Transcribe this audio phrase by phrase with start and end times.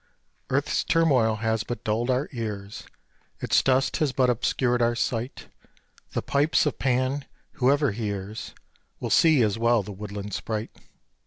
[0.49, 2.85] Earths turmoil has but dulled our ears,
[3.39, 5.45] Its dust has but obscured our sight.
[6.13, 8.55] The pipes of Pan whoever hears
[8.99, 10.71] Will see as well the woodland sprite.